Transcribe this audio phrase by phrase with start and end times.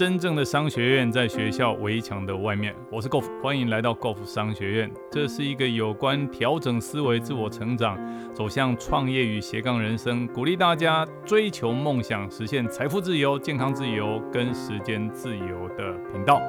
[0.00, 2.74] 真正的商学院在学校围墙的外面。
[2.90, 4.90] 我是 Golf，欢迎来到 Golf 商学院。
[5.10, 7.98] 这是一个有关调整思维、自我成长、
[8.32, 16.40] 走向创业与斜杠人生，鼓励大家追求梦想、实现财富自由、健康自由跟时间自由的频道。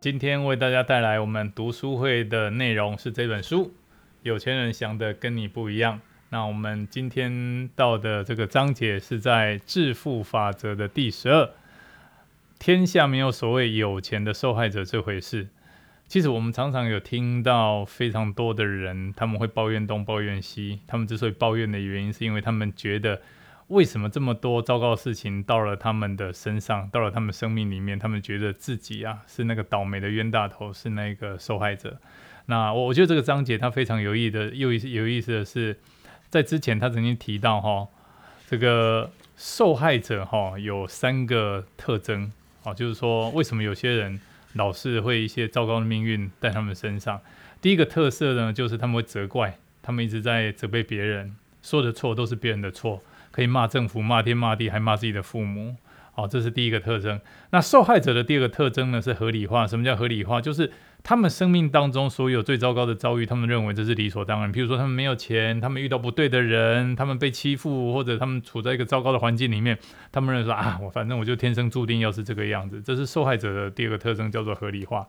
[0.00, 3.64] 今天为大家带来我们读书会的内容是这本书
[4.22, 5.96] 《有钱人想的跟你不一样》。
[6.32, 11.50] 那我们今天到的这个章节是在致富法则的第十二。
[12.56, 15.48] 天下没有所谓有钱的受害者这回事。
[16.06, 20.78] 其实我们常常有听到非常多的人，他们会抱怨东抱怨西。
[20.86, 23.20] 他们之所以抱怨的原因，是因为他们觉得
[23.66, 31.98] 为什么这么多糟糕的事情到了他们的身上，到了他们生命里面，他们觉得自己啊是那个倒霉的冤大头，是那个受害者。
[32.46, 35.76] 那我我觉得这个章节它非常有意的，有意思有意思的是。
[36.30, 37.88] 在之前，他曾经提到哈，
[38.48, 42.30] 这个受害者哈有三个特征
[42.62, 44.20] 啊，就是说为什么有些人
[44.52, 47.20] 老是会一些糟糕的命运在他们身上。
[47.60, 55.76] 第一个特色呢，就是他们会责怪，他们一直在责备别人，所有的错都是别人的错，可以骂政府、骂天骂地，还骂自己的父母。
[56.12, 57.20] 好，这是第一个特征。
[57.50, 59.66] 那受害者的第二个特征呢，是合理化。
[59.66, 60.40] 什么叫合理化？
[60.40, 60.70] 就是
[61.02, 64.50] 他们生命当中所有最糟糕的遭遇，他们认为这是理所当然。
[64.50, 69.78] 比如说，他们没有钱，他们遇到不对的人，他们被欺负，或者他们处在一个糟糕的环境里面，
[70.10, 72.82] 他们认为说啊，我反正我就天生注定要是这个样子。
[72.82, 75.06] 这是受害者的第二个特征，叫做合理化。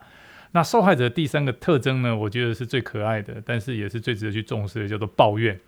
[0.54, 5.60] 那受害者第三个特征呢，我觉得是最可爱的，但是也是最值得去重视的，叫做抱怨。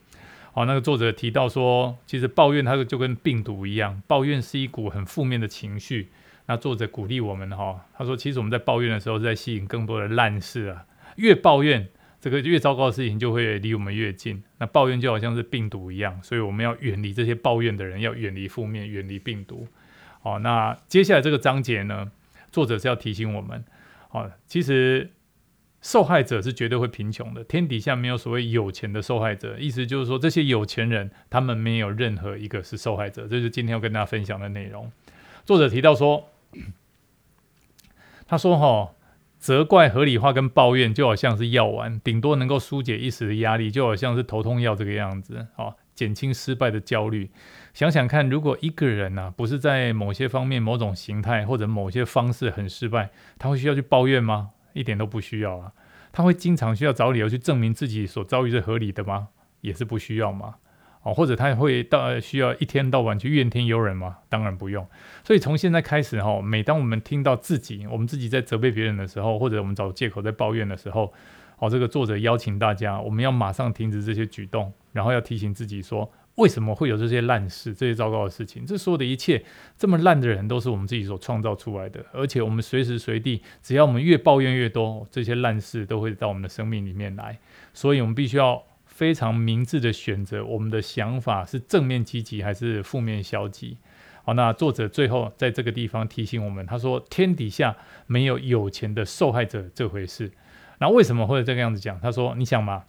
[0.55, 6.09] 好，那个作者提到说，其实抱怨它就跟病毒一样，抱怨是一股很负面的情绪。
[6.45, 10.85] 那作者鼓励我们哈，他说，其实我们在抱怨的时候，在吸引更多的烂事啊。
[11.15, 11.87] 越抱怨，
[12.21, 14.43] 这个越糟糕的事情就会离我们越近。
[14.59, 19.67] 那抱怨就好像是病毒一样，所以我们要远离这些抱怨的人，要远离负面，远离病毒。
[20.21, 22.11] 好，那接下来这个章节呢，
[22.51, 23.65] 作者是要提醒我们，
[24.09, 25.09] 好，其实
[25.83, 29.59] 受害者是绝对会贫穷的，天底下没有所谓有钱的受害者。
[29.59, 33.27] 意思就是说，这些有钱人，他们没有任何一个是受害者。
[33.27, 34.91] 这是今天要跟大家分享的内容。
[35.45, 36.27] 作者提到说。
[38.25, 38.93] 他说：“哈，
[39.37, 47.29] 责怪、合理化跟抱怨就好像是药丸，顶多能够疏解一时的压力，就好像是头痛药这个样子，哦，减轻失败的焦虑。
[47.73, 54.51] 想想看，如果一个人呢，不是在某些方面、某种形态或者某些方式很失败，他会需要去抱怨吗？
[54.73, 55.71] 一点都不需要啊。
[56.11, 59.29] 他会经常需要找理由去证明自己所遭遇是合理的吗？
[59.61, 60.55] 也是不需要吗？”
[61.03, 64.19] 哦，或者他会到需要一天到晚去怨天尤人吗？
[64.29, 64.87] 当然不用。
[65.25, 71.13] 所以从现在开始哈，每当我们听到自己，我们自己在责备别人的时候，或者我们找借口在抱怨的时候，
[71.59, 78.65] 哦，这个作者邀请大家，我们要马上停止这些举动，然后要提醒自己说，为什么会有这些烂事、这些糟糕的事情？
[78.65, 79.43] 这所有的一切，
[79.77, 87.39] 这么烂的人都是我们自己所创造出来的，而且我们随时随地，只要我们越抱怨越多，这些烂事都会到我们的生命里面来。
[87.73, 88.63] 所以我们必须要。
[88.85, 93.75] 非常明智的选择，我们的想法是正面积极还是负面消极？
[94.23, 100.31] 好，那作者最后在这个地方提醒我们，他说：“天底下没有有钱的受害者这回事。”
[100.77, 101.99] 那为什么会这个样子讲？
[101.99, 102.83] 他说：“你想嘛，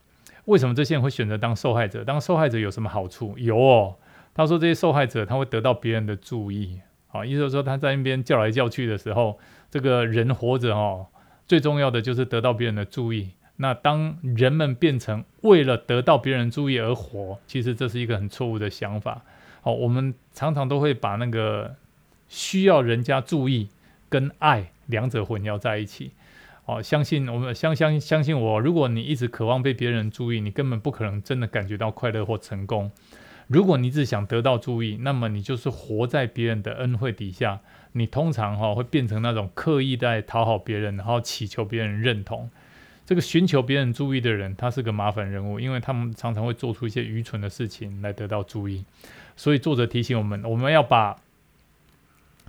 [0.46, 2.04] 为什么这些人会选择当受害者？
[2.04, 3.34] 当受害者有什么好处？
[3.38, 3.96] 有哦。
[4.34, 6.80] 他说这些受害者他会得到别人的注意。
[7.06, 9.38] 好，意思是说他在那边叫来叫去的时候，
[9.70, 11.06] 这个人活着哦，
[11.46, 19.22] 最重要的就是得到别人的注意。”那当人们变成为了得到别人注意而活，其实这是一个很错误的想法。
[19.60, 21.76] 好，我们常常都会把那个
[22.28, 23.68] 需要人家注意
[24.08, 26.10] 跟爱两者混淆在一起。
[26.66, 32.90] 好，相信我们相相相信我，如果你一直渴望被别人注意，你根本不可能真的感觉到快乐或成功。
[33.48, 37.60] 如果你只想得到注意，那么你就是活在别人的恩惠底下。
[37.92, 42.50] 你通常哈会变成那种刻意在讨好别人，然后祈求别人认同。
[43.04, 48.84] 这个寻求别人注意的人，他是个麻烦人物，因为他们常常会做出一些愚蠢的事情来得到注意。
[49.36, 51.18] 所以作者提醒我们，我们要把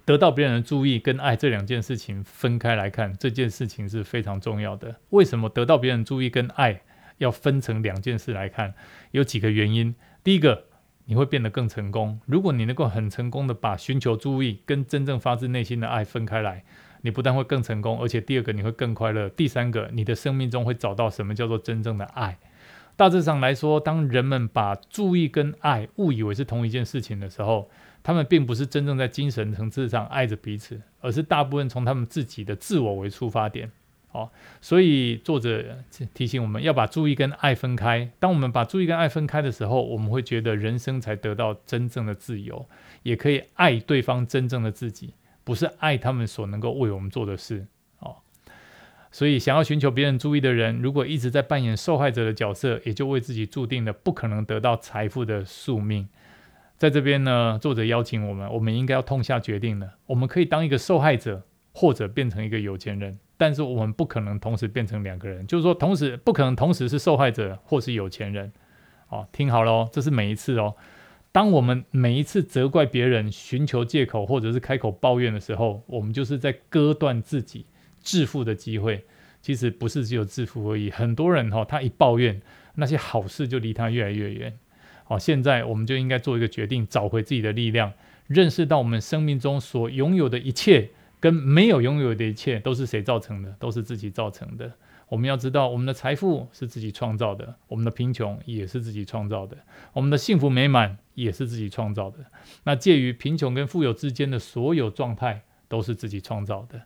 [0.06, 3.16] 得到别人的注意跟爱这两件事情分开来看。
[3.18, 4.96] 这件事情是非常重要的。
[5.10, 6.82] 为什么得到别人注意跟爱
[7.18, 8.74] 要分成两件事来看？
[9.12, 9.96] 有几个原因。
[10.24, 10.66] 第一个，
[11.06, 12.22] 你会变得更成功。
[12.26, 16.64] 如果你能够很成功的把寻求注意跟真正发自内心的爱分开来。
[17.02, 19.30] 你不但会更成功，而且第二个你会更快乐。
[19.30, 22.40] 第三个，你的生命中会找到什么叫做真正的爱。
[22.96, 27.70] 大致上来说，当人们把注意跟爱误以为是同一件事情的时候，
[28.06, 33.72] 他们并不是真正在精神层次上爱着彼此，而是大部分从他们自己的自我为出发点。
[34.12, 34.30] 哦，
[34.62, 35.76] 所以作者
[36.14, 38.12] 提醒我们要把注意跟爱分开。
[38.20, 42.70] 当我们把注意跟爱分开的时候，我们会觉得人生才得到真正的自由，
[43.02, 47.66] 也可以爱对方真正的自己，不是爱他们所能够为我们做的事。
[47.98, 48.18] 哦，
[49.12, 56.08] 所以想要寻求别人注意的人，如果一直在扮演受害者的角色，也就为自己注定了不可能得到财富的宿命。
[56.78, 61.42] 在这边呢，作者邀请我们，我们应该要痛下决定了，我们可以当一个受害者，
[61.74, 63.18] 或者变成一个有钱人。
[63.38, 68.52] 但是我们不可能同时变成两个人，就是说，同时不可能同时是受害者或是有钱人。
[69.10, 70.76] 哦，听好了哦，这是每一次哦。
[71.32, 77.66] 当我们每一次责怪别人、寻求借口或者是开口抱怨的时候，我们就是在割断自己
[78.02, 79.04] 致富的机会。
[79.42, 82.42] 其实不是只有致富而已，很多人哈，他一抱怨，
[82.76, 84.58] 那些好事就离他越来越远。
[85.06, 87.94] 好，现在我们就应该做一个决定，找回自己的力量，
[88.28, 90.90] 认识到我们生命中所拥有的一切。
[91.18, 93.50] 跟没有拥有的一切都是谁造成的？
[93.58, 94.72] 都是自己造成的。
[95.08, 99.58] 我们要知道，我们的财富是自己创造的，我们的贫穷也是自己创造的，
[99.94, 102.18] 我们的幸福美满也是自己创造的。
[102.66, 106.80] 那介于贫穷跟富有之间的所有状态，都是自己创造的。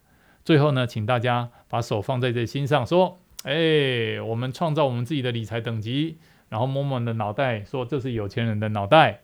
[0.46, 6.18] 最后呢，请大家把手放在这心上，说：哎，我们创造我们自己的理财等级，
[6.50, 9.22] 然后摸摸你的脑袋，说这是有钱人的脑袋。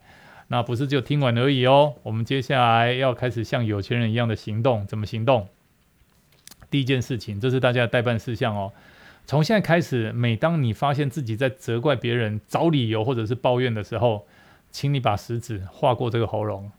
[0.47, 5.47] 那不是就听完而已哦，我们接下来要开始像有钱人一样的行动，怎么行动？
[6.69, 8.71] 第一件事情，这是大家的代办事项哦。
[9.25, 14.27] 从现在开始，每当你发现自己在责怪别人、找理由或者是抱怨的时候，
[14.69, 16.71] 请你把食指划过这个喉咙，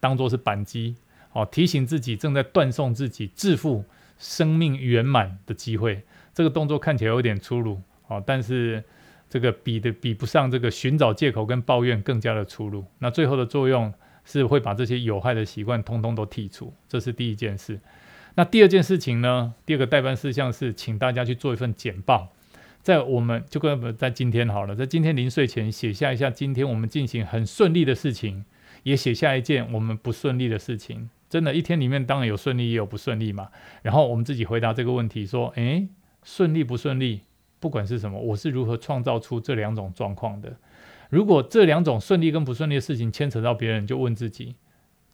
[0.00, 0.96] 当做是扳机，
[1.34, 3.84] 哦，提醒自己正在断送自己致富、
[4.18, 6.02] 生命圆满的机会。
[6.34, 8.82] 这个动作看起来有点粗鲁，哦，但是。
[9.34, 12.84] 这个比的比不上这个寻找借口跟抱怨更加的出路。
[13.00, 13.92] 那最后的作用
[14.24, 17.80] 是会把这些有害的习惯通通都剔除，这是第一件事。
[18.36, 19.52] 那第二件事情呢？
[19.66, 22.28] 第二个代办事项是请大家去做一份简报，
[22.80, 28.44] 在我们就跟在今天好了，在今天临睡前写下一下今天我们进行很顺利的事情，
[28.84, 31.10] 也写下一件我们不顺利的事情。
[31.28, 33.48] 真的，一天里面当然有顺利也有不顺利嘛。
[33.82, 35.88] 然后我们自己回答这个问题说：诶，
[36.22, 37.22] 顺利不顺利？
[37.64, 40.54] 不管是什么，我是如何创造出这两种状况的？
[41.08, 44.54] 如果这两种顺利跟不顺利的事情牵扯到别人，就问自己，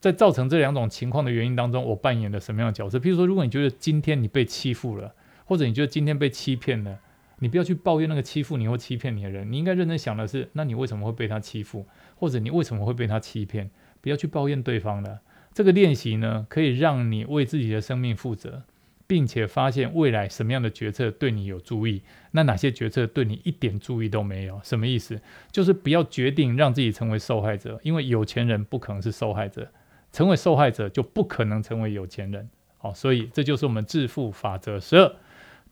[0.01, 2.99] 在造成这两种情况的原因当中，我扮演了什么样的角色？
[2.99, 5.15] 譬如说，如果你觉得今天你被欺负了，
[5.45, 6.99] 或者你觉得今天被欺骗了，
[7.39, 11.87] 你不要去抱怨那个欺负你或欺骗你的人，你应该认真想的是，那你为什么会被他欺负，
[12.17, 13.71] 或者你为什么会被他欺骗？
[14.01, 15.21] 不要去抱怨对方了。
[15.55, 18.65] 这个练习呢，可以让你为自己的生命负责。
[19.11, 24.61] 并且发现未来什么样的决策对你有注意，那哪些决策对你一点注意都没有？
[24.63, 25.21] 什么意思？
[25.51, 29.69] 就是不要决定让自己成为受害者，因为有钱人不可能是受害者，
[30.13, 32.49] 成为受害者就不可能成为有钱人。
[32.79, 35.13] 好，所以这就是我们致富法则十二：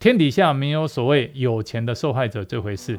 [0.00, 2.99] 天底下没有所谓有钱的受害者这回事。